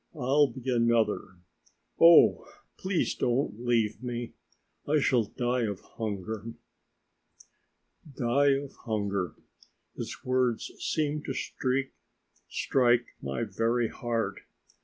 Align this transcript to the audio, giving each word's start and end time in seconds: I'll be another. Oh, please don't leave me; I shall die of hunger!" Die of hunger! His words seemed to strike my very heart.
I'll 0.15 0.47
be 0.47 0.63
another. 0.73 1.35
Oh, 1.99 2.47
please 2.75 3.13
don't 3.13 3.63
leave 3.63 4.01
me; 4.01 4.33
I 4.87 4.99
shall 4.99 5.25
die 5.25 5.65
of 5.67 5.79
hunger!" 5.81 6.55
Die 8.17 8.49
of 8.57 8.73
hunger! 8.85 9.35
His 9.95 10.25
words 10.25 10.71
seemed 10.79 11.25
to 11.25 11.35
strike 12.49 13.05
my 13.21 13.43
very 13.43 13.89
heart. 13.89 14.39